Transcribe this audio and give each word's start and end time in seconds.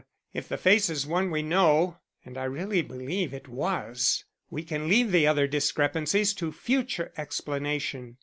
If 0.33 0.49
the 0.49 0.57
face 0.57 0.89
is 0.89 1.05
one 1.05 1.29
we 1.29 1.43
know 1.43 1.99
(and 2.25 2.35
I 2.35 2.45
really 2.45 2.81
believe 2.81 3.35
it 3.35 3.47
was), 3.47 4.25
we 4.49 4.63
can 4.63 4.87
leave 4.89 5.11
the 5.11 5.27
other 5.27 5.45
discrepancies 5.45 6.33
to 6.37 6.51
future 6.51 7.11
explanation." 7.17 8.17